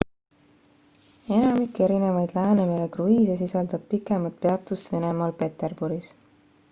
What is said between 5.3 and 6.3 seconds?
peterburis